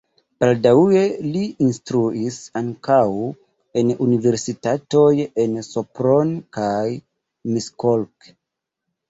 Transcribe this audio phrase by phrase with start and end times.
[0.43, 1.01] Baldaŭe
[1.33, 3.03] li instruis ankaŭ
[3.83, 5.05] en universitatoj
[5.45, 6.83] en Sopron kaj
[7.53, 8.35] Miskolc.